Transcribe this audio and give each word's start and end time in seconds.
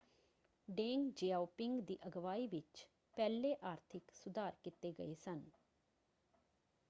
ਡੇਂਗ 0.67 1.11
Xiaoping 1.17 1.81
ਦੀ 1.81 1.97
ਅਗਵਾਈ 2.07 2.47
ਵਿੱਚ 2.47 2.85
ਪਹਿਲੇ 3.17 3.55
ਆਰਥਿਕ 3.63 4.11
ਸੁਧਾਰ 4.13 4.55
ਕੀਤੇ 4.63 4.91
ਗਏ 4.91 5.13
ਸਨ। 5.15 5.43